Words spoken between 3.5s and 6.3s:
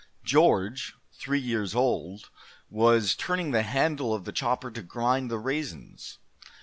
the handle of the chopper to grind the raisins.